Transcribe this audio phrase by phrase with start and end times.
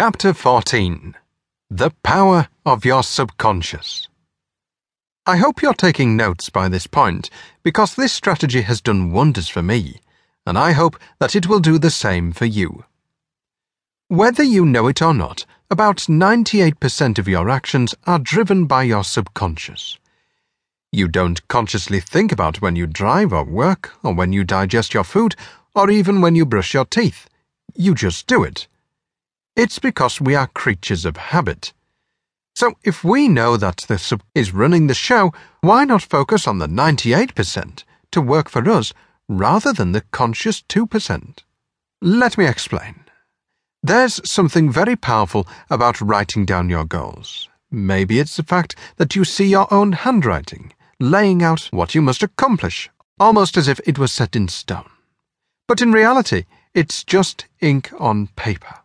[0.00, 1.16] Chapter 14
[1.70, 4.06] The Power of Your Subconscious.
[5.26, 7.30] I hope you're taking notes by this point
[7.64, 9.98] because this strategy has done wonders for me,
[10.46, 12.84] and I hope that it will do the same for you.
[14.06, 19.02] Whether you know it or not, about 98% of your actions are driven by your
[19.02, 19.98] subconscious.
[20.92, 25.02] You don't consciously think about when you drive or work, or when you digest your
[25.02, 25.34] food,
[25.74, 27.28] or even when you brush your teeth.
[27.74, 28.68] You just do it.
[29.58, 31.72] It's because we are creatures of habit.
[32.54, 36.58] So if we know that the sub is running the show, why not focus on
[36.58, 38.92] the 98% to work for us
[39.28, 41.40] rather than the conscious 2%?
[42.00, 43.00] Let me explain.
[43.82, 47.48] There's something very powerful about writing down your goals.
[47.68, 52.22] Maybe it's the fact that you see your own handwriting, laying out what you must
[52.22, 54.88] accomplish, almost as if it was set in stone.
[55.66, 56.44] But in reality,
[56.74, 58.76] it's just ink on paper.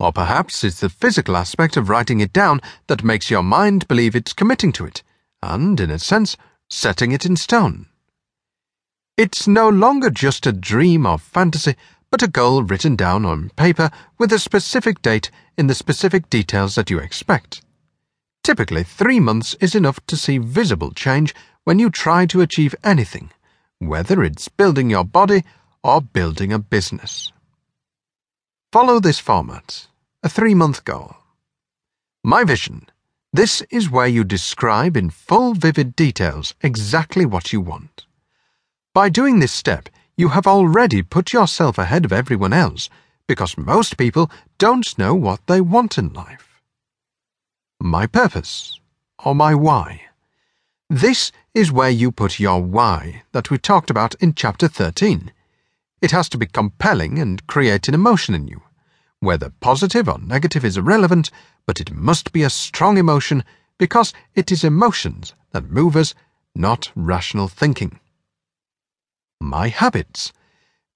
[0.00, 4.16] Or perhaps it's the physical aspect of writing it down that makes your mind believe
[4.16, 5.02] it's committing to it,
[5.42, 6.38] and, in a sense,
[6.70, 7.84] setting it in stone.
[9.18, 11.76] It's no longer just a dream or fantasy,
[12.10, 16.76] but a goal written down on paper with a specific date in the specific details
[16.76, 17.60] that you expect.
[18.42, 23.30] Typically, three months is enough to see visible change when you try to achieve anything,
[23.78, 25.44] whether it's building your body
[25.84, 27.32] or building a business.
[28.72, 29.88] Follow this format
[30.22, 31.16] a three month goal.
[32.22, 32.86] My vision.
[33.32, 38.04] This is where you describe in full vivid details exactly what you want.
[38.92, 42.90] By doing this step, you have already put yourself ahead of everyone else
[43.26, 46.60] because most people don't know what they want in life.
[47.80, 48.78] My purpose,
[49.24, 50.02] or my why.
[50.90, 55.32] This is where you put your why that we talked about in chapter 13.
[56.02, 58.60] It has to be compelling and create an emotion in you.
[59.20, 61.30] Whether positive or negative is irrelevant,
[61.66, 63.44] but it must be a strong emotion
[63.78, 66.14] because it is emotions that move us,
[66.54, 68.00] not rational thinking
[69.40, 70.32] my habits.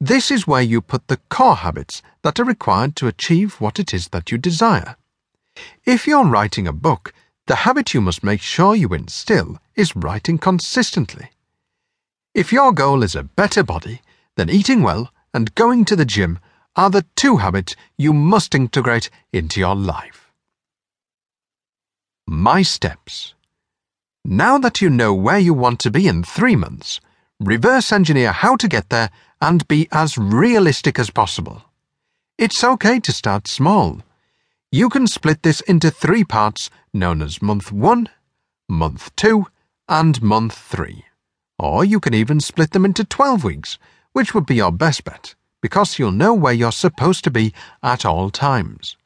[0.01, 3.95] This is where you put the core habits that are required to achieve what it
[3.95, 4.97] is that you desire.
[5.85, 7.15] If you're writing a book,
[7.47, 11.31] the habit you must make sure you instill is writing consistently.
[12.35, 14.03] If your goal is a better body,
[14.37, 16.39] then eating well and going to the gym
[16.77, 20.33] are the two habits you must integrate into your life.
[22.27, 23.35] My steps.
[24.25, 27.01] Now that you know where you want to be in three months,
[27.39, 31.63] reverse engineer how to get there, and be as realistic as possible.
[32.39, 34.01] It's okay to start small.
[34.73, 38.09] You can split this into three parts known as month one,
[38.69, 39.47] month two,
[39.89, 41.05] and month three.
[41.59, 43.79] Or you can even split them into 12 weeks,
[44.13, 45.35] which would be your best bet,
[45.65, 47.47] because you'll know where you're supposed to be
[47.83, 48.97] at all times.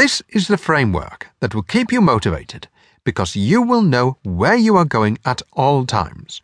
[0.00, 2.68] This is the framework that will keep you motivated
[3.04, 6.42] because you will know where you are going at all times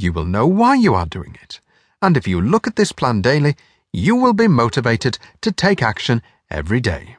[0.00, 1.60] you will know why you are doing it.
[2.02, 3.56] And if you look at this plan daily,
[3.92, 7.16] you will be motivated to take action every day.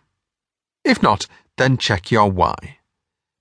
[0.84, 1.28] If not,
[1.58, 2.80] then check your why.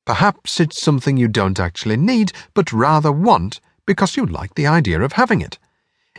[0.04, 5.00] Perhaps it's something you don't actually need, but rather want because you like the idea
[5.00, 5.58] of having it.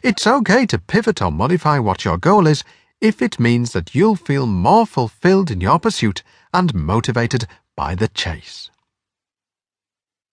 [0.03, 2.63] It's okay to pivot or modify what your goal is
[3.01, 7.45] if it means that you'll feel more fulfilled in your pursuit and motivated
[7.75, 8.72] by the chase.